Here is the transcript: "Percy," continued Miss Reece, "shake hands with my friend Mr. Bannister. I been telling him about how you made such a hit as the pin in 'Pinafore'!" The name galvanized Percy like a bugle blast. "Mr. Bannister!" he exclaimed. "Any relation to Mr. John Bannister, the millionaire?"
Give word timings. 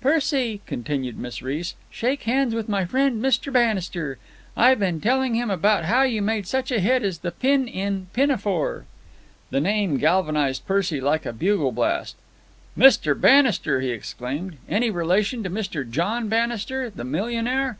"Percy," 0.00 0.62
continued 0.66 1.18
Miss 1.18 1.42
Reece, 1.42 1.74
"shake 1.90 2.22
hands 2.22 2.54
with 2.54 2.70
my 2.70 2.86
friend 2.86 3.22
Mr. 3.22 3.52
Bannister. 3.52 4.16
I 4.56 4.74
been 4.76 4.98
telling 4.98 5.34
him 5.34 5.50
about 5.50 5.84
how 5.84 6.04
you 6.04 6.22
made 6.22 6.46
such 6.46 6.70
a 6.72 6.80
hit 6.80 7.02
as 7.02 7.18
the 7.18 7.30
pin 7.30 7.68
in 7.68 8.06
'Pinafore'!" 8.14 8.86
The 9.50 9.60
name 9.60 9.98
galvanized 9.98 10.66
Percy 10.66 11.02
like 11.02 11.26
a 11.26 11.34
bugle 11.34 11.70
blast. 11.70 12.16
"Mr. 12.78 13.12
Bannister!" 13.14 13.82
he 13.82 13.90
exclaimed. 13.90 14.56
"Any 14.70 14.88
relation 14.90 15.42
to 15.42 15.50
Mr. 15.50 15.86
John 15.90 16.30
Bannister, 16.30 16.88
the 16.88 17.04
millionaire?" 17.04 17.76